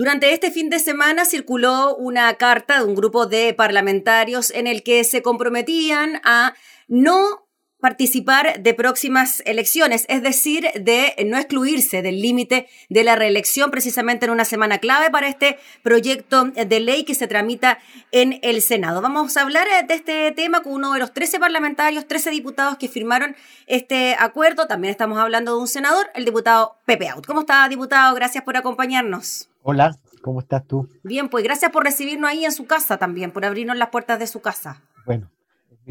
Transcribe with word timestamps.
Durante 0.00 0.32
este 0.32 0.50
fin 0.50 0.70
de 0.70 0.78
semana 0.78 1.26
circuló 1.26 1.94
una 1.94 2.32
carta 2.38 2.78
de 2.78 2.86
un 2.86 2.94
grupo 2.94 3.26
de 3.26 3.52
parlamentarios 3.52 4.50
en 4.50 4.66
el 4.66 4.82
que 4.82 5.04
se 5.04 5.20
comprometían 5.20 6.22
a 6.24 6.54
no 6.88 7.49
participar 7.80 8.62
de 8.62 8.74
próximas 8.74 9.42
elecciones, 9.46 10.04
es 10.08 10.22
decir, 10.22 10.68
de 10.74 11.14
no 11.26 11.36
excluirse 11.38 12.02
del 12.02 12.20
límite 12.20 12.68
de 12.88 13.04
la 13.04 13.16
reelección 13.16 13.70
precisamente 13.70 14.26
en 14.26 14.32
una 14.32 14.44
semana 14.44 14.78
clave 14.78 15.10
para 15.10 15.28
este 15.28 15.58
proyecto 15.82 16.44
de 16.44 16.80
ley 16.80 17.04
que 17.04 17.14
se 17.14 17.26
tramita 17.26 17.78
en 18.12 18.38
el 18.42 18.62
Senado. 18.62 19.00
Vamos 19.00 19.36
a 19.36 19.42
hablar 19.42 19.66
de 19.86 19.94
este 19.94 20.32
tema 20.32 20.62
con 20.62 20.74
uno 20.74 20.92
de 20.92 21.00
los 21.00 21.12
13 21.12 21.38
parlamentarios, 21.40 22.06
13 22.06 22.30
diputados 22.30 22.76
que 22.76 22.88
firmaron 22.88 23.34
este 23.66 24.16
acuerdo. 24.18 24.66
También 24.66 24.90
estamos 24.90 25.18
hablando 25.18 25.54
de 25.54 25.60
un 25.60 25.68
senador, 25.68 26.10
el 26.14 26.24
diputado 26.24 26.76
Pepe 26.84 27.08
Out. 27.08 27.26
¿Cómo 27.26 27.40
está, 27.40 27.68
diputado? 27.68 28.14
Gracias 28.14 28.44
por 28.44 28.56
acompañarnos. 28.56 29.48
Hola, 29.62 29.96
¿cómo 30.22 30.40
estás 30.40 30.66
tú? 30.66 30.88
Bien, 31.02 31.28
pues 31.28 31.44
gracias 31.44 31.70
por 31.70 31.84
recibirnos 31.84 32.30
ahí 32.30 32.44
en 32.44 32.52
su 32.52 32.66
casa 32.66 32.98
también, 32.98 33.30
por 33.30 33.44
abrirnos 33.44 33.76
las 33.76 33.90
puertas 33.90 34.18
de 34.18 34.26
su 34.26 34.40
casa. 34.40 34.82
Bueno, 35.04 35.30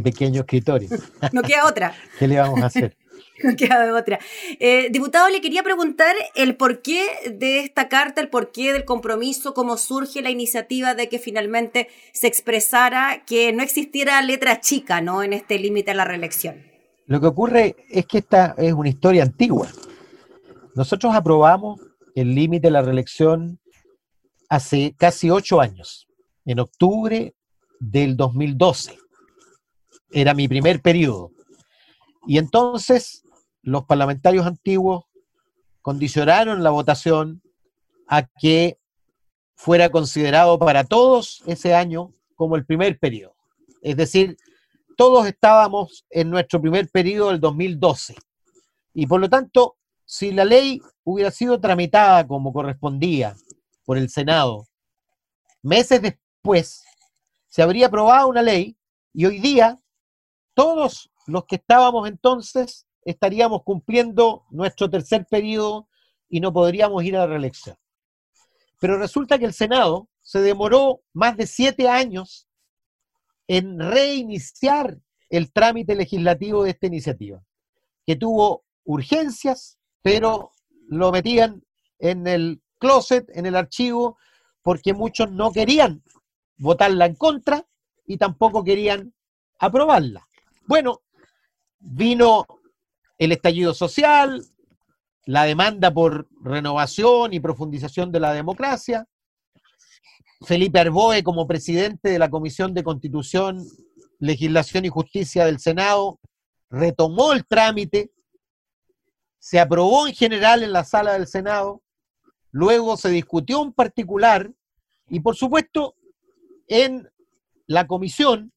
pequeño 0.02 0.42
escritorio. 0.42 0.90
no 1.34 1.42
queda 1.42 1.66
otra. 1.68 1.94
¿Qué 2.20 2.28
le 2.28 2.38
vamos 2.38 2.62
a 2.62 2.68
hacer? 2.68 2.96
no 3.44 3.56
queda 3.56 3.94
otra. 3.96 4.20
Eh, 4.60 4.90
diputado, 4.92 5.30
le 5.30 5.42
quería 5.42 5.64
preguntar 5.64 6.16
el 6.36 6.56
porqué 6.56 7.06
de 7.32 7.60
esta 7.60 7.90
carta, 7.90 8.22
el 8.22 8.30
porqué 8.30 8.74
del 8.74 8.86
compromiso, 8.86 9.54
cómo 9.54 9.78
surge 9.78 10.22
la 10.22 10.30
iniciativa 10.30 10.96
de 10.96 11.10
que 11.10 11.20
finalmente 11.20 11.90
se 12.14 12.28
expresara 12.28 13.24
que 13.26 13.52
no 13.54 13.64
existiera 13.64 14.22
letra 14.22 14.60
chica 14.60 15.02
¿no? 15.02 15.24
en 15.24 15.34
este 15.34 15.60
límite 15.60 15.92
a 15.92 15.96
la 15.96 16.06
reelección. 16.06 16.64
Lo 17.06 17.20
que 17.20 17.28
ocurre 17.28 17.76
es 17.90 18.06
que 18.06 18.20
esta 18.20 18.56
es 18.58 18.74
una 18.74 18.90
historia 18.90 19.24
antigua. 19.24 19.68
Nosotros 20.76 21.14
aprobamos 21.16 21.80
el 22.14 22.36
límite 22.36 22.68
de 22.68 22.72
la 22.72 22.82
reelección 22.82 23.60
hace 24.48 24.94
casi 24.98 25.30
ocho 25.30 25.60
años, 25.60 26.08
en 26.46 26.60
octubre 26.60 27.34
del 27.80 28.16
2012 28.16 29.09
era 30.12 30.34
mi 30.34 30.48
primer 30.48 30.82
periodo. 30.82 31.32
Y 32.28 32.38
entonces 32.38 33.24
los 33.62 33.86
parlamentarios 33.86 34.46
antiguos 34.46 35.06
condicionaron 35.82 36.64
la 36.64 36.70
votación 36.70 37.42
a 38.08 38.24
que 38.24 38.80
fuera 39.56 39.90
considerado 39.90 40.58
para 40.58 40.84
todos 40.84 41.44
ese 41.46 41.74
año 41.74 42.14
como 42.36 42.56
el 42.56 42.66
primer 42.66 42.98
periodo. 42.98 43.36
Es 43.82 43.98
decir, 43.98 44.38
todos 44.98 45.28
estábamos 45.28 46.06
en 46.10 46.30
nuestro 46.30 46.62
primer 46.62 46.90
periodo 46.90 47.30
del 47.30 47.40
2012. 47.40 48.16
Y 48.94 49.08
por 49.08 49.22
lo 49.22 49.30
tanto, 49.30 49.78
si 50.06 50.32
la 50.32 50.44
ley 50.44 50.82
hubiera 51.04 51.32
sido 51.32 51.60
tramitada 51.60 52.26
como 52.26 52.52
correspondía 52.52 53.36
por 53.86 53.98
el 53.98 54.10
Senado, 54.10 54.68
meses 55.62 56.02
después 56.02 56.84
se 57.48 57.62
habría 57.62 57.88
aprobado 57.88 58.28
una 58.28 58.42
ley 58.42 58.78
y 59.14 59.26
hoy 59.26 59.40
día 59.40 59.78
todos 60.60 61.10
los 61.26 61.46
que 61.46 61.56
estábamos 61.56 62.10
entonces 62.10 62.86
estaríamos 63.06 63.64
cumpliendo 63.64 64.44
nuestro 64.50 64.90
tercer 64.90 65.26
periodo 65.26 65.88
y 66.28 66.42
no 66.42 66.52
podríamos 66.52 67.02
ir 67.06 67.16
a 67.16 67.20
la 67.20 67.28
reelección. 67.28 67.78
Pero 68.78 68.98
resulta 68.98 69.40
que 69.40 69.46
el 69.46 69.54
Senado 69.54 70.10
se 70.22 70.42
demoró 70.42 71.00
más 71.14 71.38
de 71.38 71.48
siete 71.48 71.88
años 71.88 72.50
en 73.48 73.80
reiniciar 73.80 75.00
el 75.30 75.50
trámite 75.54 75.96
legislativo 75.96 76.66
de 76.66 76.72
esta 76.72 76.88
iniciativa, 76.88 77.42
que 78.06 78.18
tuvo 78.18 78.66
urgencias, 78.84 79.80
pero 80.02 80.52
lo 80.90 81.14
metían 81.14 81.64
en 82.00 82.28
el 82.28 82.62
closet, 82.80 83.30
en 83.34 83.46
el 83.46 83.56
archivo, 83.56 84.18
porque 84.62 84.94
muchos 84.94 85.32
no 85.32 85.54
querían 85.54 86.04
votarla 86.58 87.06
en 87.06 87.16
contra 87.16 87.66
y 88.06 88.18
tampoco 88.18 88.62
querían 88.66 89.14
aprobarla. 89.58 90.29
Bueno, 90.70 91.02
vino 91.80 92.46
el 93.18 93.32
estallido 93.32 93.74
social, 93.74 94.46
la 95.26 95.46
demanda 95.46 95.92
por 95.92 96.28
renovación 96.44 97.34
y 97.34 97.40
profundización 97.40 98.12
de 98.12 98.20
la 98.20 98.34
democracia. 98.34 99.08
Felipe 100.46 100.80
Arboe, 100.80 101.24
como 101.24 101.48
presidente 101.48 102.10
de 102.10 102.20
la 102.20 102.30
Comisión 102.30 102.76
de 102.76 102.84
Constitución, 102.84 103.66
Legislación 104.20 104.86
y 104.86 104.90
Justicia 104.90 105.44
del 105.46 105.58
Senado, 105.60 106.20
retomó 106.70 107.34
el 107.34 107.48
trámite, 107.48 108.12
se 109.40 109.60
aprobó 109.60 110.06
en 110.06 110.14
general 110.14 110.62
en 110.62 110.72
la 110.72 110.84
sala 110.84 111.14
del 111.14 111.26
Senado, 111.26 111.82
luego 112.52 112.96
se 112.96 113.10
discutió 113.10 113.64
en 113.64 113.74
particular 113.74 114.54
y 115.08 115.20
por 115.20 115.36
supuesto 115.36 115.96
en 116.68 117.10
la 117.66 117.88
comisión 117.88 118.54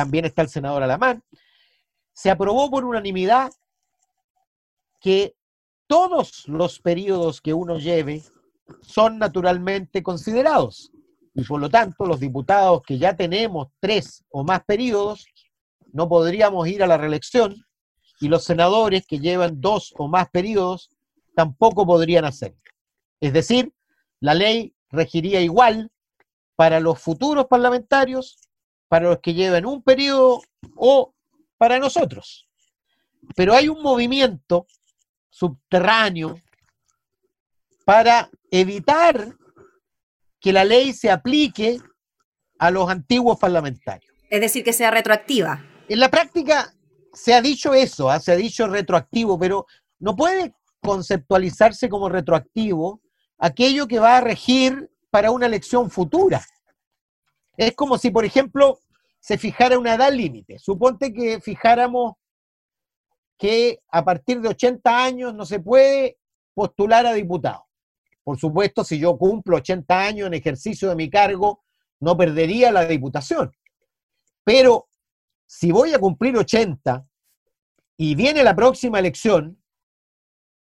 también 0.00 0.24
está 0.24 0.40
el 0.40 0.48
senador 0.48 0.82
Alamán, 0.82 1.22
se 2.14 2.30
aprobó 2.30 2.70
por 2.70 2.86
unanimidad 2.86 3.52
que 4.98 5.34
todos 5.86 6.48
los 6.48 6.80
periodos 6.80 7.42
que 7.42 7.52
uno 7.52 7.78
lleve 7.78 8.22
son 8.80 9.18
naturalmente 9.18 10.02
considerados. 10.02 10.90
Y 11.34 11.44
por 11.44 11.60
lo 11.60 11.68
tanto, 11.68 12.06
los 12.06 12.18
diputados 12.18 12.80
que 12.80 12.96
ya 12.96 13.14
tenemos 13.14 13.68
tres 13.78 14.24
o 14.30 14.42
más 14.42 14.64
periodos, 14.64 15.26
no 15.92 16.08
podríamos 16.08 16.66
ir 16.66 16.82
a 16.82 16.86
la 16.86 16.96
reelección 16.96 17.54
y 18.20 18.28
los 18.28 18.44
senadores 18.44 19.06
que 19.06 19.18
llevan 19.18 19.60
dos 19.60 19.92
o 19.98 20.08
más 20.08 20.30
periodos 20.30 20.88
tampoco 21.36 21.84
podrían 21.84 22.24
hacerlo. 22.24 22.62
Es 23.20 23.34
decir, 23.34 23.74
la 24.18 24.32
ley 24.32 24.74
regiría 24.88 25.42
igual 25.42 25.90
para 26.56 26.80
los 26.80 26.98
futuros 26.98 27.48
parlamentarios 27.48 28.49
para 28.90 29.08
los 29.08 29.20
que 29.20 29.34
lleven 29.34 29.66
un 29.66 29.84
periodo 29.84 30.42
o 30.74 31.14
para 31.56 31.78
nosotros. 31.78 32.48
Pero 33.36 33.54
hay 33.54 33.68
un 33.68 33.80
movimiento 33.80 34.66
subterráneo 35.28 36.40
para 37.84 38.28
evitar 38.50 39.36
que 40.40 40.52
la 40.52 40.64
ley 40.64 40.92
se 40.92 41.08
aplique 41.08 41.78
a 42.58 42.72
los 42.72 42.90
antiguos 42.90 43.38
parlamentarios. 43.38 44.12
Es 44.28 44.40
decir, 44.40 44.64
que 44.64 44.72
sea 44.72 44.90
retroactiva. 44.90 45.64
En 45.88 46.00
la 46.00 46.10
práctica 46.10 46.74
se 47.12 47.32
ha 47.32 47.40
dicho 47.40 47.72
eso, 47.72 48.10
¿ah? 48.10 48.18
se 48.18 48.32
ha 48.32 48.36
dicho 48.36 48.66
retroactivo, 48.66 49.38
pero 49.38 49.66
no 50.00 50.16
puede 50.16 50.52
conceptualizarse 50.80 51.88
como 51.88 52.08
retroactivo 52.08 53.00
aquello 53.38 53.86
que 53.86 54.00
va 54.00 54.16
a 54.16 54.20
regir 54.20 54.90
para 55.10 55.30
una 55.30 55.46
elección 55.46 55.92
futura. 55.92 56.44
Es 57.60 57.74
como 57.74 57.98
si, 57.98 58.10
por 58.10 58.24
ejemplo, 58.24 58.80
se 59.18 59.36
fijara 59.36 59.78
una 59.78 59.94
edad 59.94 60.10
límite. 60.10 60.58
Suponte 60.58 61.12
que 61.12 61.42
fijáramos 61.42 62.14
que 63.36 63.82
a 63.90 64.02
partir 64.02 64.40
de 64.40 64.48
80 64.48 65.04
años 65.04 65.34
no 65.34 65.44
se 65.44 65.60
puede 65.60 66.16
postular 66.54 67.04
a 67.04 67.12
diputado. 67.12 67.66
Por 68.24 68.38
supuesto, 68.38 68.82
si 68.82 68.98
yo 68.98 69.18
cumplo 69.18 69.58
80 69.58 70.00
años 70.00 70.26
en 70.26 70.32
ejercicio 70.32 70.88
de 70.88 70.96
mi 70.96 71.10
cargo, 71.10 71.62
no 72.00 72.16
perdería 72.16 72.72
la 72.72 72.86
diputación. 72.86 73.54
Pero 74.42 74.88
si 75.44 75.70
voy 75.70 75.92
a 75.92 75.98
cumplir 75.98 76.38
80 76.38 77.06
y 77.98 78.14
viene 78.14 78.42
la 78.42 78.56
próxima 78.56 79.00
elección, 79.00 79.62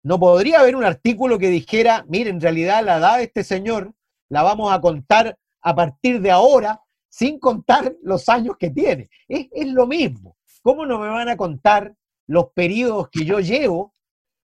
no 0.03 0.19
podría 0.19 0.59
haber 0.59 0.75
un 0.75 0.83
artículo 0.83 1.39
que 1.39 1.47
dijera, 1.47 2.05
mire, 2.09 2.31
en 2.31 2.41
realidad 2.41 2.85
la 2.85 2.97
edad 2.97 3.19
de 3.19 3.23
este 3.23 3.45
señor 3.45 3.95
la 4.29 4.43
vamos 4.43 4.73
a 4.73 4.81
contar 4.81 5.39
a 5.63 5.75
partir 5.75 6.21
de 6.21 6.31
ahora, 6.31 6.81
sin 7.09 7.39
contar 7.39 7.95
los 8.03 8.29
años 8.29 8.57
que 8.59 8.71
tiene. 8.71 9.11
Es, 9.29 9.49
lo 9.69 9.87
mismo. 9.87 10.37
¿Cómo 10.63 10.87
no 10.87 10.99
me 10.99 11.09
van 11.09 11.29
a 11.29 11.37
contar 11.37 11.95
los 12.27 12.53
periodos 12.53 13.09
que 13.11 13.25
yo 13.25 13.41
llevo? 13.41 13.93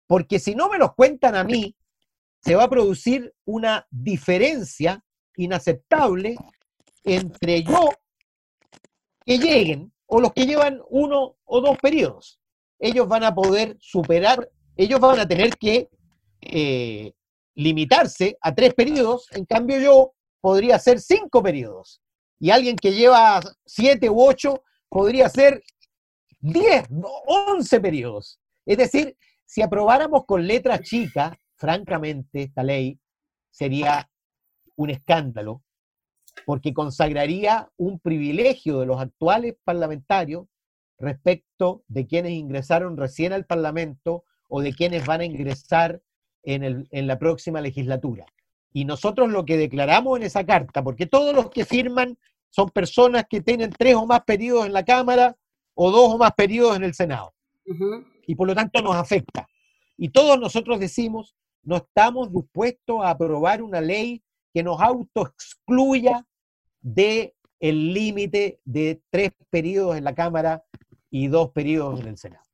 Porque 0.06 0.38
si 0.38 0.54
no 0.54 0.68
me 0.68 0.78
los 0.78 0.94
cuentan 0.94 1.34
a 1.34 1.44
mí, 1.44 1.74
se 2.40 2.54
va 2.54 2.64
a 2.64 2.70
producir 2.70 3.34
una 3.44 3.86
diferencia 3.90 5.02
inaceptable 5.36 6.36
entre 7.04 7.62
yo 7.62 7.88
que 9.24 9.38
lleguen 9.38 9.92
o 10.06 10.20
los 10.20 10.32
que 10.32 10.46
llevan 10.46 10.80
uno 10.88 11.36
o 11.44 11.60
dos 11.60 11.78
periodos. 11.78 12.40
Ellos 12.78 13.08
van 13.08 13.24
a 13.24 13.34
poder 13.34 13.76
superar, 13.80 14.50
ellos 14.76 15.00
van 15.00 15.20
a 15.20 15.26
tener 15.26 15.56
que 15.56 15.88
eh, 16.40 17.12
limitarse 17.54 18.36
a 18.40 18.54
tres 18.54 18.74
periodos, 18.74 19.28
en 19.32 19.44
cambio 19.44 19.78
yo 19.78 20.15
podría 20.46 20.78
ser 20.78 21.00
cinco 21.00 21.42
periodos. 21.42 22.00
Y 22.38 22.50
alguien 22.50 22.76
que 22.76 22.92
lleva 22.92 23.40
siete 23.64 24.08
u 24.08 24.22
ocho 24.22 24.62
podría 24.88 25.28
ser 25.28 25.60
diez, 26.38 26.84
once 27.26 27.80
periodos. 27.80 28.38
Es 28.64 28.78
decir, 28.78 29.16
si 29.44 29.62
aprobáramos 29.62 30.24
con 30.24 30.46
letra 30.46 30.78
chica, 30.78 31.36
francamente, 31.56 32.44
esta 32.44 32.62
ley 32.62 33.00
sería 33.50 34.08
un 34.76 34.90
escándalo, 34.90 35.64
porque 36.44 36.72
consagraría 36.72 37.68
un 37.76 37.98
privilegio 37.98 38.78
de 38.78 38.86
los 38.86 39.00
actuales 39.00 39.56
parlamentarios 39.64 40.46
respecto 40.96 41.82
de 41.88 42.06
quienes 42.06 42.34
ingresaron 42.34 42.96
recién 42.96 43.32
al 43.32 43.46
Parlamento 43.46 44.22
o 44.48 44.62
de 44.62 44.72
quienes 44.72 45.04
van 45.06 45.22
a 45.22 45.24
ingresar 45.24 46.02
en, 46.44 46.62
el, 46.62 46.86
en 46.92 47.08
la 47.08 47.18
próxima 47.18 47.60
legislatura. 47.60 48.26
Y 48.76 48.84
nosotros 48.84 49.30
lo 49.30 49.46
que 49.46 49.56
declaramos 49.56 50.18
en 50.18 50.24
esa 50.24 50.44
carta, 50.44 50.84
porque 50.84 51.06
todos 51.06 51.34
los 51.34 51.48
que 51.48 51.64
firman 51.64 52.18
son 52.50 52.68
personas 52.68 53.24
que 53.26 53.40
tienen 53.40 53.70
tres 53.70 53.94
o 53.94 54.04
más 54.04 54.22
periodos 54.24 54.66
en 54.66 54.74
la 54.74 54.84
Cámara 54.84 55.34
o 55.72 55.90
dos 55.90 56.12
o 56.12 56.18
más 56.18 56.32
periodos 56.32 56.76
en 56.76 56.84
el 56.84 56.92
Senado. 56.92 57.32
Y 58.26 58.34
por 58.34 58.46
lo 58.46 58.54
tanto 58.54 58.82
nos 58.82 58.94
afecta. 58.94 59.48
Y 59.96 60.10
todos 60.10 60.38
nosotros 60.38 60.78
decimos, 60.78 61.34
no 61.62 61.76
estamos 61.76 62.30
dispuestos 62.30 63.02
a 63.02 63.08
aprobar 63.08 63.62
una 63.62 63.80
ley 63.80 64.22
que 64.52 64.62
nos 64.62 64.78
autoexcluya 64.78 66.26
de 66.82 67.34
el 67.58 67.94
límite 67.94 68.60
de 68.66 69.00
tres 69.08 69.30
periodos 69.48 69.96
en 69.96 70.04
la 70.04 70.14
Cámara 70.14 70.66
y 71.08 71.28
dos 71.28 71.50
periodos 71.52 72.00
en 72.00 72.08
el 72.08 72.18
Senado. 72.18 72.45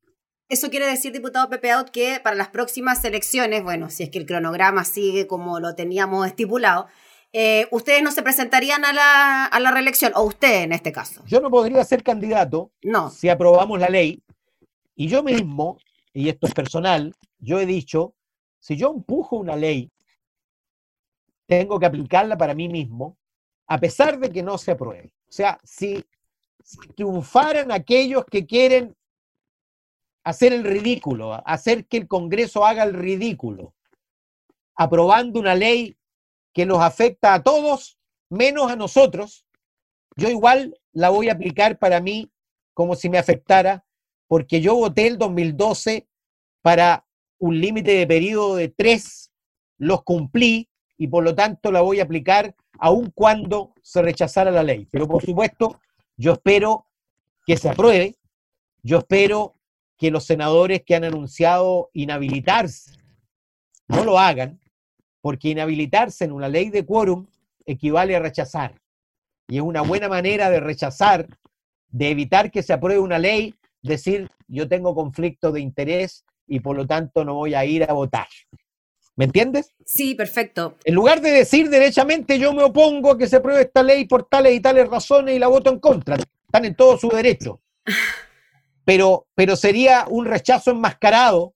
Eso 0.52 0.68
quiere 0.68 0.84
decir, 0.84 1.14
diputado 1.14 1.48
Pepe 1.48 1.70
Out, 1.70 1.88
que 1.88 2.20
para 2.22 2.36
las 2.36 2.48
próximas 2.48 3.02
elecciones, 3.06 3.64
bueno, 3.64 3.88
si 3.88 4.02
es 4.02 4.10
que 4.10 4.18
el 4.18 4.26
cronograma 4.26 4.84
sigue 4.84 5.26
como 5.26 5.60
lo 5.60 5.74
teníamos 5.74 6.26
estipulado, 6.26 6.88
eh, 7.32 7.68
ustedes 7.70 8.02
no 8.02 8.12
se 8.12 8.22
presentarían 8.22 8.84
a 8.84 8.92
la, 8.92 9.46
a 9.46 9.60
la 9.60 9.70
reelección, 9.70 10.12
o 10.14 10.24
usted 10.24 10.64
en 10.64 10.72
este 10.72 10.92
caso. 10.92 11.24
Yo 11.24 11.40
no 11.40 11.48
podría 11.48 11.82
ser 11.84 12.02
candidato 12.02 12.70
no. 12.82 13.08
si 13.08 13.30
aprobamos 13.30 13.80
la 13.80 13.88
ley. 13.88 14.22
Y 14.94 15.08
yo 15.08 15.22
mismo, 15.22 15.78
y 16.12 16.28
esto 16.28 16.46
es 16.46 16.52
personal, 16.52 17.16
yo 17.38 17.58
he 17.58 17.64
dicho, 17.64 18.12
si 18.60 18.76
yo 18.76 18.92
empujo 18.92 19.36
una 19.36 19.56
ley, 19.56 19.90
tengo 21.46 21.80
que 21.80 21.86
aplicarla 21.86 22.36
para 22.36 22.54
mí 22.54 22.68
mismo, 22.68 23.16
a 23.68 23.78
pesar 23.80 24.18
de 24.18 24.30
que 24.30 24.42
no 24.42 24.58
se 24.58 24.72
apruebe. 24.72 25.14
O 25.30 25.32
sea, 25.32 25.58
si, 25.64 26.04
si 26.62 26.76
triunfaran 26.94 27.72
aquellos 27.72 28.26
que 28.26 28.44
quieren 28.44 28.94
hacer 30.24 30.52
el 30.52 30.64
ridículo, 30.64 31.42
hacer 31.46 31.86
que 31.86 31.96
el 31.98 32.08
Congreso 32.08 32.64
haga 32.64 32.84
el 32.84 32.94
ridículo, 32.94 33.74
aprobando 34.74 35.40
una 35.40 35.54
ley 35.54 35.96
que 36.52 36.66
nos 36.66 36.80
afecta 36.80 37.34
a 37.34 37.42
todos, 37.42 37.98
menos 38.30 38.70
a 38.70 38.76
nosotros, 38.76 39.46
yo 40.16 40.28
igual 40.28 40.78
la 40.92 41.08
voy 41.08 41.28
a 41.28 41.32
aplicar 41.32 41.78
para 41.78 42.00
mí 42.00 42.30
como 42.74 42.94
si 42.94 43.08
me 43.08 43.18
afectara, 43.18 43.84
porque 44.26 44.60
yo 44.60 44.74
voté 44.74 45.06
el 45.06 45.18
2012 45.18 46.06
para 46.62 47.06
un 47.38 47.60
límite 47.60 47.92
de 47.92 48.06
periodo 48.06 48.56
de 48.56 48.68
tres, 48.68 49.30
los 49.78 50.04
cumplí 50.04 50.70
y 50.96 51.08
por 51.08 51.24
lo 51.24 51.34
tanto 51.34 51.72
la 51.72 51.80
voy 51.80 52.00
a 52.00 52.04
aplicar 52.04 52.54
aun 52.78 53.10
cuando 53.10 53.74
se 53.82 54.00
rechazara 54.00 54.50
la 54.50 54.62
ley. 54.62 54.86
Pero 54.90 55.08
por 55.08 55.22
supuesto, 55.22 55.80
yo 56.16 56.32
espero 56.32 56.86
que 57.44 57.56
se 57.56 57.68
apruebe, 57.68 58.16
yo 58.82 58.98
espero 58.98 59.56
que 60.02 60.10
los 60.10 60.24
senadores 60.24 60.82
que 60.84 60.96
han 60.96 61.04
anunciado 61.04 61.88
inhabilitarse 61.92 62.90
no 63.86 64.02
lo 64.02 64.18
hagan, 64.18 64.58
porque 65.20 65.50
inhabilitarse 65.50 66.24
en 66.24 66.32
una 66.32 66.48
ley 66.48 66.70
de 66.70 66.84
quórum 66.84 67.28
equivale 67.66 68.16
a 68.16 68.18
rechazar. 68.18 68.74
Y 69.46 69.58
es 69.58 69.62
una 69.62 69.82
buena 69.82 70.08
manera 70.08 70.50
de 70.50 70.58
rechazar, 70.58 71.28
de 71.88 72.10
evitar 72.10 72.50
que 72.50 72.64
se 72.64 72.72
apruebe 72.72 72.98
una 72.98 73.20
ley, 73.20 73.54
decir 73.80 74.28
yo 74.48 74.66
tengo 74.66 74.92
conflicto 74.92 75.52
de 75.52 75.60
interés 75.60 76.24
y 76.48 76.58
por 76.58 76.74
lo 76.74 76.84
tanto 76.84 77.24
no 77.24 77.34
voy 77.34 77.54
a 77.54 77.64
ir 77.64 77.84
a 77.88 77.92
votar. 77.92 78.26
¿Me 79.14 79.26
entiendes? 79.26 79.72
Sí, 79.86 80.16
perfecto. 80.16 80.78
En 80.82 80.96
lugar 80.96 81.20
de 81.20 81.30
decir 81.30 81.70
derechamente 81.70 82.40
yo 82.40 82.52
me 82.52 82.64
opongo 82.64 83.12
a 83.12 83.18
que 83.18 83.28
se 83.28 83.36
apruebe 83.36 83.60
esta 83.60 83.84
ley 83.84 84.06
por 84.06 84.24
tales 84.24 84.52
y 84.52 84.58
tales 84.58 84.88
razones 84.88 85.36
y 85.36 85.38
la 85.38 85.46
voto 85.46 85.70
en 85.70 85.78
contra, 85.78 86.16
están 86.16 86.64
en 86.64 86.74
todo 86.74 86.98
su 86.98 87.08
derecho. 87.08 87.60
Pero, 88.84 89.26
pero 89.34 89.56
sería 89.56 90.06
un 90.08 90.26
rechazo 90.26 90.70
enmascarado 90.70 91.54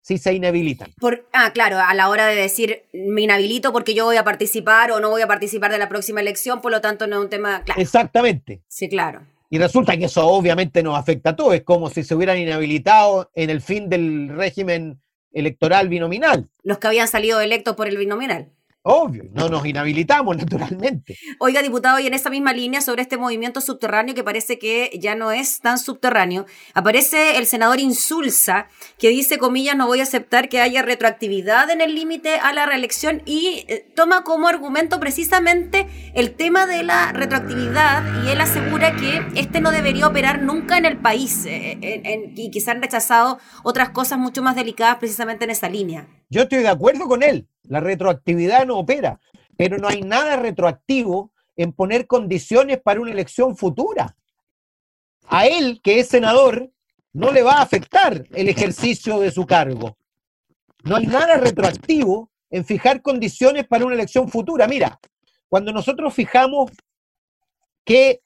si 0.00 0.16
se 0.16 0.32
inhabilitan. 0.32 0.90
Por, 0.98 1.26
ah, 1.32 1.50
claro, 1.52 1.78
a 1.78 1.92
la 1.94 2.08
hora 2.08 2.26
de 2.26 2.34
decir 2.34 2.84
me 2.92 3.22
inhabilito 3.22 3.72
porque 3.72 3.94
yo 3.94 4.06
voy 4.06 4.16
a 4.16 4.24
participar 4.24 4.90
o 4.90 5.00
no 5.00 5.10
voy 5.10 5.20
a 5.22 5.26
participar 5.26 5.70
de 5.70 5.78
la 5.78 5.88
próxima 5.88 6.20
elección, 6.20 6.62
por 6.62 6.72
lo 6.72 6.80
tanto 6.80 7.06
no 7.06 7.16
es 7.16 7.22
un 7.22 7.28
tema 7.28 7.62
claro. 7.62 7.80
Exactamente. 7.80 8.62
Sí, 8.68 8.88
claro. 8.88 9.20
Y 9.50 9.58
resulta 9.58 9.96
que 9.96 10.06
eso 10.06 10.26
obviamente 10.26 10.82
nos 10.82 10.98
afecta 10.98 11.30
a 11.30 11.36
todos, 11.36 11.54
es 11.54 11.62
como 11.62 11.90
si 11.90 12.04
se 12.04 12.14
hubieran 12.14 12.38
inhabilitado 12.38 13.30
en 13.34 13.50
el 13.50 13.60
fin 13.60 13.88
del 13.88 14.28
régimen 14.30 15.00
electoral 15.32 15.88
binominal. 15.88 16.48
Los 16.62 16.78
que 16.78 16.86
habían 16.86 17.08
salido 17.08 17.40
electos 17.40 17.74
por 17.76 17.86
el 17.88 17.96
binominal. 17.96 18.50
Obvio, 18.82 19.24
no 19.34 19.48
nos 19.48 19.66
inhabilitamos 19.66 20.36
naturalmente. 20.36 21.18
Oiga, 21.40 21.62
diputado, 21.62 21.98
y 21.98 22.06
en 22.06 22.14
esa 22.14 22.30
misma 22.30 22.52
línea 22.52 22.80
sobre 22.80 23.02
este 23.02 23.16
movimiento 23.16 23.60
subterráneo 23.60 24.14
que 24.14 24.22
parece 24.22 24.58
que 24.58 24.90
ya 24.98 25.16
no 25.16 25.32
es 25.32 25.60
tan 25.60 25.78
subterráneo, 25.78 26.46
aparece 26.74 27.38
el 27.38 27.46
senador 27.46 27.80
Insulza, 27.80 28.68
que 28.98 29.08
dice, 29.08 29.36
comillas, 29.36 29.76
no 29.76 29.88
voy 29.88 30.00
a 30.00 30.04
aceptar 30.04 30.48
que 30.48 30.60
haya 30.60 30.82
retroactividad 30.82 31.68
en 31.70 31.80
el 31.80 31.94
límite 31.94 32.36
a 32.36 32.52
la 32.52 32.66
reelección 32.66 33.20
y 33.26 33.64
eh, 33.68 33.84
toma 33.96 34.22
como 34.22 34.46
argumento 34.46 35.00
precisamente 35.00 35.88
el 36.14 36.34
tema 36.34 36.66
de 36.66 36.84
la 36.84 37.12
retroactividad 37.12 38.24
y 38.24 38.28
él 38.30 38.40
asegura 38.40 38.94
que 38.94 39.22
este 39.34 39.60
no 39.60 39.72
debería 39.72 40.06
operar 40.06 40.40
nunca 40.40 40.78
en 40.78 40.84
el 40.84 40.98
país 40.98 41.44
eh, 41.46 42.30
y 42.34 42.50
quizás 42.50 42.76
han 42.76 42.82
rechazado 42.82 43.38
otras 43.64 43.90
cosas 43.90 44.18
mucho 44.18 44.40
más 44.42 44.54
delicadas 44.54 44.98
precisamente 44.98 45.44
en 45.44 45.50
esa 45.50 45.68
línea. 45.68 46.06
Yo 46.28 46.42
estoy 46.42 46.58
de 46.58 46.68
acuerdo 46.68 47.06
con 47.06 47.22
él. 47.22 47.48
La 47.62 47.80
retroactividad 47.80 48.66
no 48.66 48.78
opera, 48.78 49.20
pero 49.56 49.78
no 49.78 49.88
hay 49.88 50.02
nada 50.02 50.36
retroactivo 50.36 51.32
en 51.56 51.72
poner 51.72 52.06
condiciones 52.06 52.80
para 52.80 53.00
una 53.00 53.10
elección 53.10 53.56
futura. 53.56 54.16
A 55.26 55.46
él, 55.46 55.80
que 55.82 56.00
es 56.00 56.08
senador, 56.08 56.70
no 57.12 57.32
le 57.32 57.42
va 57.42 57.54
a 57.54 57.62
afectar 57.62 58.24
el 58.32 58.48
ejercicio 58.48 59.18
de 59.20 59.30
su 59.30 59.46
cargo. 59.46 59.98
No 60.84 60.96
hay 60.96 61.06
nada 61.06 61.36
retroactivo 61.36 62.30
en 62.50 62.64
fijar 62.64 63.02
condiciones 63.02 63.66
para 63.66 63.84
una 63.84 63.94
elección 63.94 64.28
futura. 64.28 64.66
Mira, 64.68 64.98
cuando 65.48 65.72
nosotros 65.72 66.14
fijamos 66.14 66.70
que 67.84 68.22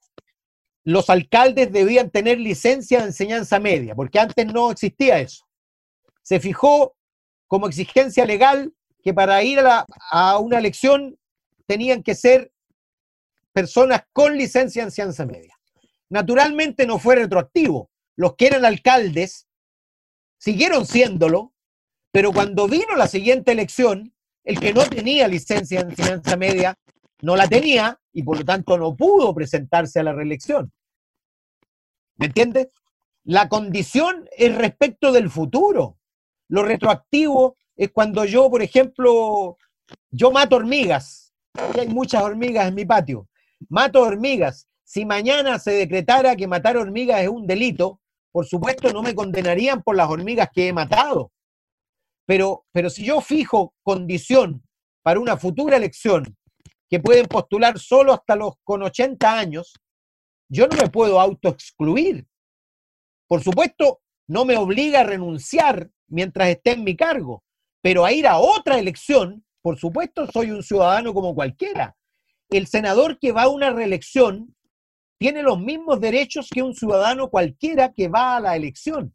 los 0.85 1.09
alcaldes 1.09 1.73
debían 1.73 2.11
tener 2.11 2.39
licencia 2.39 3.01
de 3.01 3.07
enseñanza 3.07 3.59
media, 3.61 3.95
porque 3.95 4.19
antes 4.19 4.47
no 4.53 4.71
existía 4.71 5.21
eso. 5.21 5.47
Se 6.23 6.41
fijó 6.41 6.95
como 7.53 7.69
exigencia 7.69 8.25
legal 8.25 8.73
que 9.05 9.13
para 9.13 9.43
ir 9.43 9.59
a, 9.61 10.39
una 10.39 10.57
elección 10.57 11.19
tenían 11.67 12.03
que 12.03 12.15
ser 12.15 12.51
personas 13.53 14.05
con 14.11 14.39
licencia 14.39 14.83
en 14.83 14.91
ciencia 14.91 15.27
media. 15.27 15.55
Naturalmente 16.09 16.87
no 16.87 16.99
fue 16.99 17.17
retroactivo. 17.17 17.91
Los 18.17 18.37
que 18.37 18.47
eran 18.47 18.65
alcaldes 18.65 19.49
siguieron 20.39 20.87
siéndolo, 20.87 21.53
pero 22.11 22.33
cuando 22.33 22.67
vino 22.69 22.97
la 22.97 23.07
siguiente 23.07 23.53
elección, 23.53 24.15
el 24.45 24.59
que 24.59 24.73
no 24.73 24.87
tenía 24.87 25.29
licencia 25.29 25.81
en 25.81 25.95
ciencia 25.95 26.39
media 26.39 26.79
no 27.21 27.37
la 27.37 27.49
tenía 27.49 28.01
y 28.15 28.23
por 28.23 28.39
lo 28.39 28.47
tanto 28.47 28.79
no 28.79 28.97
pudo 28.97 29.35
presentarse 29.35 30.01
a 30.01 30.05
la 30.05 30.15
reelección. 30.15 30.73
¿Me 32.17 32.29
entiendes? 32.29 32.69
La 33.25 33.51
condición 33.51 34.27
es 34.39 34.55
respecto 34.55 35.13
del 35.13 35.29
futuro. 35.29 35.99
Lo 36.53 36.63
retroactivo 36.63 37.57
es 37.75 37.93
cuando 37.93 38.27
yo, 38.27 38.51
por 38.51 38.61
ejemplo, 38.61 39.57
yo 40.11 40.31
mato 40.31 40.57
hormigas. 40.57 41.33
Hay 41.81 41.89
muchas 41.89 42.23
hormigas 42.23 42.69
en 42.69 42.75
mi 42.75 42.85
patio. 42.85 43.27
Mato 43.71 44.03
hormigas. 44.03 44.69
Si 44.85 45.07
mañana 45.07 45.59
se 45.59 45.71
decretara 45.71 46.37
que 46.37 46.47
matar 46.47 46.77
hormigas 46.77 47.23
es 47.23 47.29
un 47.31 47.47
delito, 47.47 48.03
por 48.31 48.45
supuesto 48.45 48.93
no 48.93 49.03
me 49.03 49.15
condenarían 49.15 49.83
por 49.83 49.97
las 49.97 50.11
hormigas 50.11 50.51
que 50.53 50.69
he 50.69 50.75
matado. 50.75 51.33
Pero, 52.27 52.67
pero 52.71 52.91
si 52.91 53.03
yo 53.03 53.23
fijo 53.23 53.73
condición 53.83 54.63
para 55.03 55.21
una 55.21 55.39
futura 55.39 55.79
elección 55.79 56.37
que 56.91 57.01
pueden 57.01 57.29
postular 57.29 57.79
solo 57.79 58.13
hasta 58.13 58.37
los 58.37 58.57
con 58.63 58.83
80 58.83 59.39
años, 59.39 59.73
yo 60.51 60.67
no 60.67 60.77
me 60.77 60.91
puedo 60.91 61.19
autoexcluir. 61.19 62.27
Por 63.27 63.43
supuesto, 63.43 64.03
no 64.29 64.45
me 64.45 64.59
obliga 64.59 65.01
a 65.01 65.05
renunciar 65.05 65.91
mientras 66.13 66.49
esté 66.49 66.73
en 66.73 66.85
mi 66.85 66.95
cargo, 66.95 67.43
pero 67.81 68.05
a 68.05 68.13
ir 68.13 68.27
a 68.27 68.39
otra 68.39 68.79
elección, 68.79 69.45
por 69.63 69.79
supuesto, 69.79 70.27
soy 70.31 70.51
un 70.51 70.63
ciudadano 70.63 71.15
como 71.15 71.35
cualquiera. 71.35 71.97
El 72.51 72.67
senador 72.67 73.19
que 73.19 73.33
va 73.33 73.45
a 73.45 73.49
una 73.49 73.71
reelección 73.71 74.55
tiene 75.19 75.43
los 75.43 75.59
mismos 75.59 76.01
derechos 76.01 76.49
que 76.53 76.63
un 76.63 76.75
ciudadano 76.75 77.31
cualquiera 77.31 77.93
que 77.93 78.09
va 78.09 78.37
a 78.37 78.41
la 78.41 78.57
elección. 78.57 79.15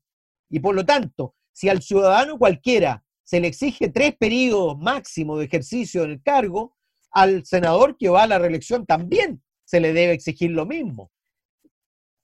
Y 0.49 0.59
por 0.59 0.73
lo 0.73 0.85
tanto, 0.85 1.35
si 1.51 1.69
al 1.69 1.81
ciudadano 1.81 2.37
cualquiera 2.37 3.03
se 3.23 3.39
le 3.39 3.47
exige 3.47 3.89
tres 3.89 4.15
periodos 4.17 4.77
máximo 4.79 5.37
de 5.37 5.45
ejercicio 5.45 6.03
en 6.03 6.11
el 6.11 6.23
cargo, 6.23 6.75
al 7.11 7.45
senador 7.45 7.97
que 7.97 8.09
va 8.09 8.23
a 8.23 8.27
la 8.27 8.39
reelección 8.39 8.85
también 8.85 9.43
se 9.65 9.79
le 9.79 9.93
debe 9.93 10.13
exigir 10.13 10.51
lo 10.51 10.65
mismo. 10.65 11.11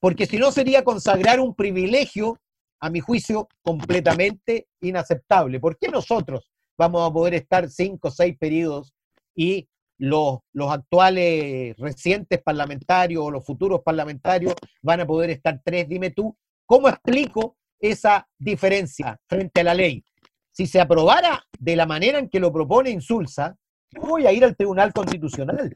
Porque 0.00 0.26
si 0.26 0.38
no 0.38 0.50
sería 0.50 0.82
consagrar 0.82 1.40
un 1.40 1.54
privilegio 1.54 2.40
a 2.84 2.90
mi 2.90 3.00
juicio, 3.00 3.48
completamente 3.62 4.68
inaceptable. 4.82 5.58
¿Por 5.58 5.78
qué 5.78 5.88
nosotros 5.88 6.50
vamos 6.76 7.08
a 7.08 7.10
poder 7.10 7.32
estar 7.32 7.70
cinco 7.70 8.08
o 8.08 8.10
seis 8.10 8.36
periodos 8.38 8.92
y 9.34 9.66
los, 9.96 10.40
los 10.52 10.70
actuales 10.70 11.74
recientes 11.78 12.42
parlamentarios 12.42 13.24
o 13.24 13.30
los 13.30 13.42
futuros 13.42 13.80
parlamentarios 13.80 14.54
van 14.82 15.00
a 15.00 15.06
poder 15.06 15.30
estar 15.30 15.62
tres? 15.64 15.88
Dime 15.88 16.10
tú, 16.10 16.36
¿cómo 16.66 16.90
explico 16.90 17.56
esa 17.80 18.28
diferencia 18.38 19.18
frente 19.26 19.62
a 19.62 19.64
la 19.64 19.72
ley? 19.72 20.04
Si 20.52 20.66
se 20.66 20.78
aprobara 20.78 21.42
de 21.58 21.76
la 21.76 21.86
manera 21.86 22.18
en 22.18 22.28
que 22.28 22.38
lo 22.38 22.52
propone 22.52 22.90
Insulsa, 22.90 23.56
voy 23.92 24.26
a 24.26 24.32
ir 24.32 24.44
al 24.44 24.56
Tribunal 24.56 24.92
Constitucional, 24.92 25.74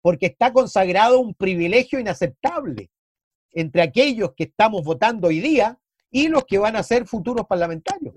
porque 0.00 0.26
está 0.26 0.52
consagrado 0.52 1.18
un 1.18 1.34
privilegio 1.34 1.98
inaceptable 1.98 2.88
entre 3.50 3.82
aquellos 3.82 4.32
que 4.36 4.44
estamos 4.44 4.84
votando 4.84 5.26
hoy 5.26 5.40
día 5.40 5.76
y 6.10 6.28
los 6.28 6.44
que 6.44 6.58
van 6.58 6.76
a 6.76 6.82
ser 6.82 7.06
futuros 7.06 7.46
parlamentarios. 7.46 8.14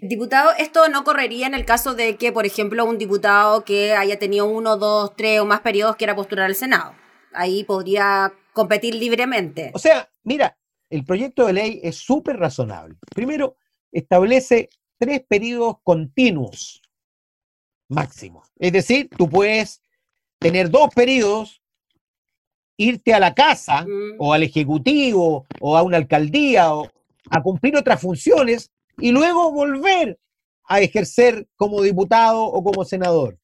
Diputado, 0.00 0.50
esto 0.58 0.88
no 0.88 1.04
correría 1.04 1.46
en 1.46 1.54
el 1.54 1.64
caso 1.64 1.94
de 1.94 2.16
que, 2.16 2.32
por 2.32 2.46
ejemplo, 2.46 2.84
un 2.84 2.98
diputado 2.98 3.64
que 3.64 3.94
haya 3.94 4.18
tenido 4.18 4.46
uno, 4.46 4.76
dos, 4.76 5.14
tres 5.16 5.40
o 5.40 5.44
más 5.44 5.60
periodos 5.60 5.96
quiera 5.96 6.16
postular 6.16 6.46
al 6.46 6.54
Senado. 6.54 6.94
Ahí 7.32 7.64
podría 7.64 8.32
competir 8.52 8.94
libremente. 8.94 9.70
O 9.74 9.78
sea, 9.78 10.08
mira, 10.22 10.56
el 10.88 11.04
proyecto 11.04 11.46
de 11.46 11.52
ley 11.52 11.80
es 11.82 11.96
súper 11.96 12.38
razonable. 12.38 12.96
Primero, 13.14 13.56
establece 13.92 14.70
tres 14.98 15.22
periodos 15.28 15.76
continuos 15.82 16.80
máximos. 17.88 18.48
Es 18.58 18.72
decir, 18.72 19.10
tú 19.16 19.28
puedes 19.28 19.82
tener 20.38 20.70
dos 20.70 20.88
periodos, 20.94 21.62
irte 22.76 23.14
a 23.14 23.20
la 23.20 23.34
casa 23.34 23.86
o 24.18 24.32
al 24.32 24.42
ejecutivo 24.42 25.46
o 25.60 25.76
a 25.76 25.82
una 25.82 25.96
alcaldía 25.96 26.74
o 26.74 26.90
a 27.30 27.42
cumplir 27.42 27.76
otras 27.76 28.00
funciones 28.00 28.70
y 28.98 29.10
luego 29.10 29.52
volver 29.52 30.18
a 30.66 30.80
ejercer 30.80 31.46
como 31.56 31.82
diputado 31.82 32.44
o 32.44 32.62
como 32.62 32.84
senador. 32.84 33.38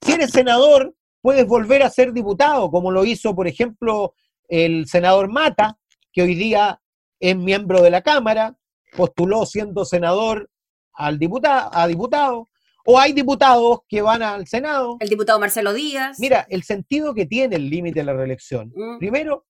Si 0.00 0.12
eres 0.12 0.30
senador, 0.30 0.94
puedes 1.20 1.46
volver 1.46 1.82
a 1.82 1.90
ser 1.90 2.12
diputado, 2.12 2.70
como 2.70 2.90
lo 2.90 3.04
hizo, 3.04 3.34
por 3.34 3.46
ejemplo, 3.46 4.14
el 4.48 4.86
senador 4.86 5.28
Mata, 5.28 5.78
que 6.12 6.22
hoy 6.22 6.34
día 6.34 6.80
es 7.20 7.36
miembro 7.36 7.82
de 7.82 7.90
la 7.90 8.02
Cámara, 8.02 8.56
postuló 8.96 9.46
siendo 9.46 9.84
senador 9.84 10.50
al 10.94 11.18
diputado, 11.18 11.70
a 11.72 11.86
diputado, 11.86 12.50
o 12.84 12.98
hay 12.98 13.12
diputados 13.12 13.80
que 13.88 14.02
van 14.02 14.22
al 14.22 14.46
Senado. 14.46 14.96
El 15.00 15.08
diputado 15.08 15.38
Marcelo 15.38 15.72
Díaz. 15.72 16.18
Mira, 16.18 16.46
el 16.50 16.64
sentido 16.64 17.14
que 17.14 17.26
tiene 17.26 17.56
el 17.56 17.70
límite 17.70 18.00
de 18.00 18.04
la 18.04 18.12
reelección, 18.12 18.72
mm. 18.74 18.98
primero, 18.98 19.46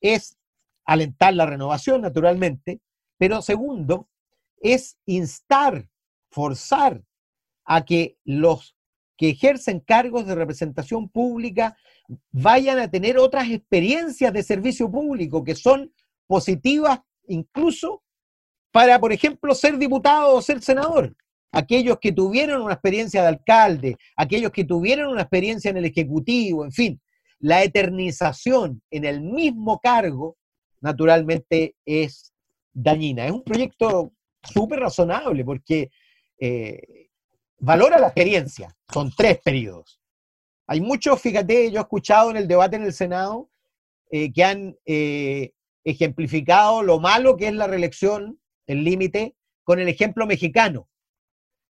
es 0.00 0.38
alentar 0.84 1.34
la 1.34 1.46
renovación, 1.46 2.00
naturalmente, 2.02 2.80
pero 3.18 3.42
segundo, 3.42 4.08
es 4.60 4.98
instar, 5.06 5.88
forzar 6.30 7.02
a 7.64 7.84
que 7.84 8.18
los 8.24 8.76
que 9.16 9.30
ejercen 9.30 9.80
cargos 9.80 10.26
de 10.26 10.34
representación 10.34 11.08
pública 11.08 11.76
vayan 12.30 12.78
a 12.78 12.90
tener 12.90 13.18
otras 13.18 13.50
experiencias 13.50 14.32
de 14.32 14.42
servicio 14.42 14.90
público 14.90 15.42
que 15.42 15.54
son 15.54 15.92
positivas 16.26 17.00
incluso 17.28 18.02
para, 18.70 19.00
por 19.00 19.12
ejemplo, 19.12 19.54
ser 19.54 19.78
diputado 19.78 20.34
o 20.34 20.42
ser 20.42 20.62
senador. 20.62 21.16
Aquellos 21.50 21.98
que 21.98 22.12
tuvieron 22.12 22.60
una 22.60 22.74
experiencia 22.74 23.22
de 23.22 23.28
alcalde, 23.28 23.96
aquellos 24.16 24.50
que 24.50 24.64
tuvieron 24.64 25.10
una 25.10 25.22
experiencia 25.22 25.70
en 25.70 25.78
el 25.78 25.86
Ejecutivo, 25.86 26.64
en 26.64 26.72
fin, 26.72 27.00
la 27.38 27.62
eternización 27.62 28.82
en 28.90 29.04
el 29.06 29.22
mismo 29.22 29.80
cargo, 29.80 30.36
naturalmente, 30.80 31.74
es 31.86 32.34
dañina. 32.76 33.26
Es 33.26 33.32
un 33.32 33.42
proyecto 33.42 34.12
súper 34.42 34.80
razonable 34.80 35.44
porque 35.44 35.90
eh, 36.38 37.08
valora 37.58 37.98
la 37.98 38.08
experiencia. 38.08 38.76
Son 38.92 39.10
tres 39.16 39.40
periodos. 39.42 40.00
Hay 40.66 40.80
muchos, 40.80 41.20
fíjate, 41.20 41.70
yo 41.70 41.78
he 41.78 41.82
escuchado 41.82 42.30
en 42.30 42.36
el 42.36 42.48
debate 42.48 42.76
en 42.76 42.84
el 42.84 42.92
Senado 42.92 43.50
eh, 44.10 44.32
que 44.32 44.44
han 44.44 44.76
eh, 44.84 45.52
ejemplificado 45.84 46.82
lo 46.82 47.00
malo 47.00 47.36
que 47.36 47.48
es 47.48 47.54
la 47.54 47.66
reelección, 47.66 48.40
el 48.66 48.84
límite, 48.84 49.36
con 49.64 49.80
el 49.80 49.88
ejemplo 49.88 50.26
mexicano. 50.26 50.88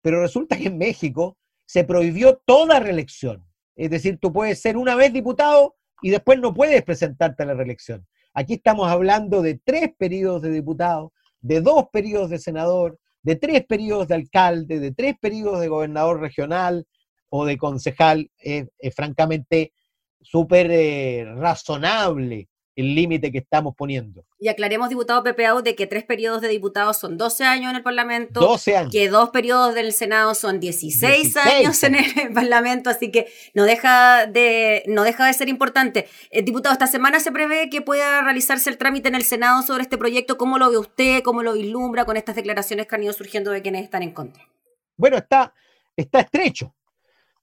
Pero 0.02 0.20
resulta 0.20 0.56
que 0.56 0.66
en 0.66 0.78
México 0.78 1.38
se 1.66 1.84
prohibió 1.84 2.36
toda 2.44 2.80
reelección. 2.80 3.46
Es 3.76 3.90
decir, 3.90 4.18
tú 4.20 4.32
puedes 4.32 4.60
ser 4.60 4.76
una 4.76 4.94
vez 4.96 5.12
diputado 5.12 5.76
y 6.02 6.10
después 6.10 6.38
no 6.38 6.52
puedes 6.52 6.82
presentarte 6.82 7.42
a 7.42 7.46
la 7.46 7.54
reelección. 7.54 8.06
Aquí 8.32 8.54
estamos 8.54 8.88
hablando 8.88 9.42
de 9.42 9.60
tres 9.62 9.90
periodos 9.98 10.42
de 10.42 10.50
diputado, 10.50 11.12
de 11.40 11.60
dos 11.60 11.86
periodos 11.92 12.30
de 12.30 12.38
senador, 12.38 12.98
de 13.22 13.36
tres 13.36 13.64
periodos 13.66 14.08
de 14.08 14.14
alcalde, 14.14 14.78
de 14.78 14.92
tres 14.92 15.16
periodos 15.20 15.60
de 15.60 15.68
gobernador 15.68 16.20
regional 16.20 16.86
o 17.28 17.44
de 17.44 17.58
concejal. 17.58 18.30
Es, 18.38 18.68
francamente 18.94 19.72
súper 20.20 20.70
eh, 20.70 21.24
razonable 21.36 22.49
el 22.80 22.94
límite 22.94 23.30
que 23.30 23.38
estamos 23.38 23.74
poniendo. 23.76 24.24
Y 24.38 24.48
aclaremos, 24.48 24.88
diputado 24.88 25.22
PPAU, 25.22 25.62
de 25.62 25.74
que 25.74 25.86
tres 25.86 26.04
periodos 26.04 26.40
de 26.40 26.48
diputados 26.48 26.98
son 26.98 27.16
12 27.16 27.44
años 27.44 27.70
en 27.70 27.76
el 27.76 27.82
Parlamento. 27.82 28.40
12 28.40 28.76
años. 28.76 28.92
Que 28.92 29.08
dos 29.08 29.30
periodos 29.30 29.74
del 29.74 29.92
Senado 29.92 30.34
son 30.34 30.60
16, 30.60 31.36
años, 31.36 31.82
en 31.82 31.94
el 31.96 32.32
Parlamento, 32.34 32.90
así 32.90 33.10
que 33.10 33.28
no 33.54 33.64
deja 33.64 34.26
de, 34.26 34.82
no 34.86 35.04
deja 35.04 35.26
de 35.26 35.32
ser 35.32 35.48
importante. 35.48 36.08
Eh, 36.30 36.42
diputado, 36.42 36.72
esta 36.72 36.86
semana 36.86 37.20
se 37.20 37.32
prevé 37.32 37.70
que 37.70 37.82
pueda 37.82 38.22
realizarse 38.22 38.70
el 38.70 38.78
trámite 38.78 39.08
en 39.08 39.14
el 39.14 39.24
Senado 39.24 39.62
sobre 39.62 39.82
este 39.82 39.98
proyecto. 39.98 40.36
¿Cómo 40.38 40.58
lo 40.58 40.70
ve 40.70 40.78
usted? 40.78 41.22
¿Cómo 41.22 41.42
lo 41.42 41.52
vislumbra 41.52 42.04
con 42.04 42.16
estas 42.16 42.36
declaraciones 42.36 42.86
que 42.86 42.94
han 42.94 43.04
ido 43.04 43.12
surgiendo 43.12 43.50
de 43.50 43.62
quienes 43.62 43.84
están 43.84 44.02
en 44.02 44.12
contra? 44.12 44.48
Bueno, 44.96 45.16
está, 45.16 45.54
está 45.96 46.20
estrecho. 46.20 46.74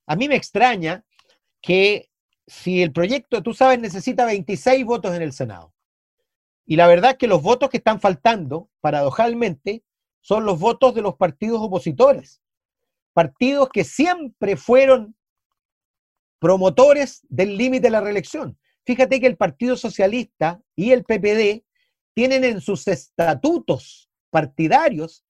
A 0.06 0.16
mí 0.16 0.28
me 0.28 0.36
extraña 0.36 1.04
que 1.62 2.10
si 2.48 2.82
el 2.82 2.94
proyecto, 2.94 3.44
tú 3.44 3.54
sabes, 3.54 3.80
necesita 3.80 4.26
26 4.26 4.86
votos 4.86 5.14
en 5.14 5.22
el 5.22 5.34
Senado. 5.34 5.74
Y 6.66 6.78
la 6.78 6.88
verdad 6.88 7.12
es 7.12 7.18
que 7.18 7.28
los 7.28 7.42
votos 7.42 7.70
que 7.70 7.78
están 7.78 8.00
faltando, 8.00 8.70
paradojalmente, 8.82 9.84
son 10.22 10.46
los 10.46 10.60
votos 10.60 10.96
de 10.96 11.02
los 11.02 11.16
partidos 11.16 11.62
opositores. 11.62 12.42
Partidos 13.14 13.70
que 13.70 13.84
siempre 13.84 14.56
fueron 14.56 15.16
promotores 16.40 17.22
del 17.30 17.58
límite 17.58 17.88
de 17.88 17.92
la 17.92 18.02
reelección. 18.02 18.58
Fíjate 18.86 19.20
que 19.20 19.28
el 19.28 19.38
Partido 19.38 19.76
Socialista 19.76 20.62
y 20.76 20.92
el 20.92 21.04
PPD 21.04 21.66
tienen 22.14 22.44
en 22.44 22.62
sus 22.62 22.88
estatutos 22.88 24.10
partidarios 24.30 25.26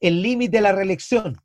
el 0.00 0.22
límite 0.22 0.58
de 0.58 0.62
la 0.62 0.72
reelección. 0.72 1.36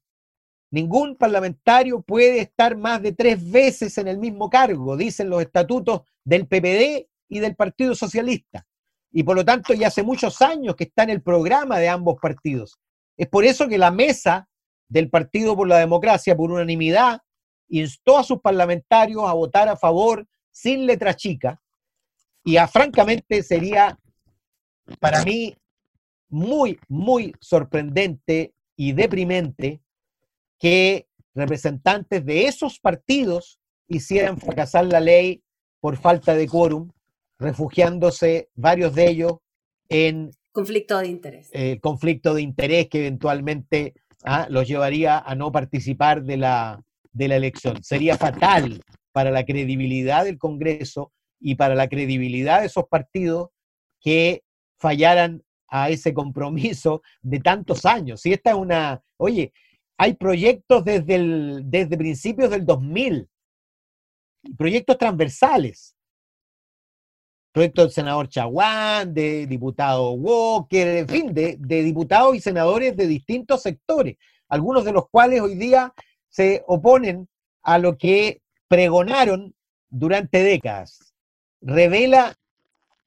Ningún 0.71 1.17
parlamentario 1.17 2.01
puede 2.01 2.39
estar 2.39 2.77
más 2.77 3.01
de 3.01 3.11
tres 3.11 3.51
veces 3.51 3.97
en 3.97 4.07
el 4.07 4.17
mismo 4.17 4.49
cargo, 4.49 4.95
dicen 4.95 5.29
los 5.29 5.41
estatutos 5.41 6.03
del 6.23 6.47
PPD 6.47 7.09
y 7.27 7.39
del 7.39 7.55
Partido 7.57 7.93
Socialista. 7.93 8.65
Y 9.11 9.23
por 9.23 9.35
lo 9.35 9.43
tanto 9.43 9.73
ya 9.73 9.87
hace 9.87 10.01
muchos 10.01 10.41
años 10.41 10.77
que 10.77 10.85
está 10.85 11.03
en 11.03 11.09
el 11.09 11.21
programa 11.21 11.77
de 11.77 11.89
ambos 11.89 12.15
partidos. 12.21 12.79
Es 13.17 13.27
por 13.27 13.43
eso 13.43 13.67
que 13.67 13.77
la 13.77 13.91
mesa 13.91 14.47
del 14.87 15.09
Partido 15.09 15.57
por 15.57 15.67
la 15.67 15.77
Democracia, 15.77 16.37
por 16.37 16.51
unanimidad, 16.51 17.21
instó 17.67 18.17
a 18.17 18.23
sus 18.23 18.39
parlamentarios 18.39 19.23
a 19.27 19.33
votar 19.33 19.67
a 19.67 19.75
favor 19.75 20.25
sin 20.51 20.85
letra 20.85 21.13
chica. 21.15 21.61
Y 22.45 22.55
a, 22.55 22.67
francamente 22.67 23.43
sería 23.43 23.99
para 24.99 25.23
mí 25.25 25.55
muy, 26.29 26.79
muy 26.87 27.35
sorprendente 27.41 28.53
y 28.77 28.93
deprimente 28.93 29.81
que 30.61 31.07
representantes 31.33 32.23
de 32.23 32.45
esos 32.45 32.79
partidos 32.79 33.59
hicieran 33.87 34.37
fracasar 34.37 34.85
la 34.85 34.99
ley 34.99 35.43
por 35.79 35.97
falta 35.97 36.35
de 36.35 36.47
quórum, 36.47 36.91
refugiándose 37.39 38.49
varios 38.53 38.93
de 38.93 39.09
ellos 39.09 39.33
en 39.89 40.29
conflicto 40.51 40.99
de 40.99 41.07
interés. 41.07 41.49
El 41.51 41.81
conflicto 41.81 42.35
de 42.35 42.43
interés 42.43 42.89
que 42.89 42.99
eventualmente 42.99 43.95
ah, 44.23 44.45
los 44.49 44.67
llevaría 44.67 45.17
a 45.17 45.33
no 45.33 45.51
participar 45.51 46.23
de 46.23 46.37
la, 46.37 46.83
de 47.11 47.27
la 47.27 47.37
elección. 47.37 47.83
Sería 47.83 48.15
fatal 48.15 48.83
para 49.11 49.31
la 49.31 49.43
credibilidad 49.43 50.25
del 50.25 50.37
Congreso 50.37 51.11
y 51.39 51.55
para 51.55 51.73
la 51.73 51.89
credibilidad 51.89 52.61
de 52.61 52.67
esos 52.67 52.85
partidos 52.87 53.49
que 53.99 54.43
fallaran 54.77 55.43
a 55.67 55.89
ese 55.89 56.13
compromiso 56.13 57.01
de 57.23 57.39
tantos 57.39 57.83
años. 57.85 58.21
Si 58.21 58.31
esta 58.31 58.51
es 58.51 58.57
una, 58.57 59.01
oye, 59.17 59.53
hay 60.01 60.15
proyectos 60.15 60.83
desde, 60.83 61.13
el, 61.13 61.61
desde 61.65 61.95
principios 61.95 62.49
del 62.49 62.65
2000, 62.65 63.29
proyectos 64.57 64.97
transversales. 64.97 65.95
Proyecto 67.51 67.83
del 67.83 67.91
senador 67.91 68.27
Chaguán, 68.27 69.13
de 69.13 69.45
diputado 69.45 70.13
Walker, 70.13 70.87
en 70.87 71.07
fin, 71.07 71.31
de, 71.31 71.55
de 71.59 71.83
diputados 71.83 72.35
y 72.35 72.41
senadores 72.41 72.97
de 72.97 73.05
distintos 73.05 73.61
sectores, 73.61 74.17
algunos 74.49 74.85
de 74.85 74.91
los 74.91 75.07
cuales 75.07 75.39
hoy 75.39 75.53
día 75.53 75.93
se 76.29 76.63
oponen 76.65 77.29
a 77.61 77.77
lo 77.77 77.95
que 77.95 78.41
pregonaron 78.67 79.53
durante 79.87 80.41
décadas. 80.41 81.13
Revela 81.61 82.33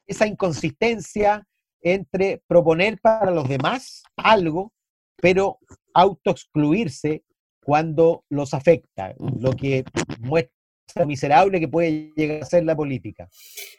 esa 0.07 0.29
inconsistencia 0.29 1.45
entre 1.81 2.41
proponer 2.47 3.01
para 3.01 3.33
los 3.33 3.49
demás 3.49 4.05
algo, 4.17 4.73
pero 5.17 5.59
autoexcluirse 5.95 7.25
cuando 7.63 8.25
los 8.29 8.53
afecta, 8.53 9.15
lo 9.19 9.53
que 9.53 9.85
muestra 10.21 11.07
miserable 11.07 11.61
que 11.61 11.69
puede 11.69 12.13
llegar 12.15 12.43
a 12.43 12.47
ser 12.47 12.65
la 12.65 12.77
política. 12.77 13.29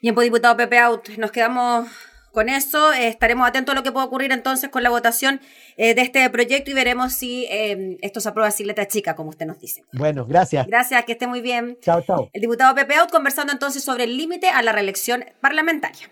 Bien, 0.01 0.15
pues 0.15 0.25
diputado 0.25 0.57
Pepe 0.57 0.79
Out, 0.79 1.09
nos 1.17 1.31
quedamos 1.31 1.87
con 2.35 2.49
eso 2.49 2.91
eh, 2.91 3.07
estaremos 3.07 3.47
atentos 3.47 3.71
a 3.71 3.77
lo 3.77 3.81
que 3.83 3.93
pueda 3.93 4.05
ocurrir 4.05 4.33
entonces 4.33 4.69
con 4.69 4.83
la 4.83 4.89
votación 4.89 5.39
eh, 5.77 5.95
de 5.95 6.01
este 6.01 6.29
proyecto 6.29 6.69
y 6.69 6.73
veremos 6.73 7.13
si 7.13 7.45
eh, 7.49 7.97
esto 8.01 8.19
se 8.19 8.27
aprueba 8.27 8.51
sin 8.51 8.67
letra 8.67 8.89
chica, 8.89 9.15
como 9.15 9.29
usted 9.29 9.45
nos 9.45 9.57
dice. 9.59 9.83
Bueno, 9.93 10.25
gracias. 10.25 10.67
Gracias, 10.67 11.05
que 11.05 11.13
esté 11.13 11.27
muy 11.27 11.39
bien. 11.39 11.77
Chao, 11.81 12.01
chao. 12.01 12.29
El 12.33 12.41
diputado 12.41 12.75
Pepe 12.75 12.95
Out 12.95 13.09
conversando 13.09 13.53
entonces 13.53 13.85
sobre 13.85 14.03
el 14.03 14.17
límite 14.17 14.49
a 14.49 14.61
la 14.63 14.73
reelección 14.73 15.23
parlamentaria. 15.39 16.09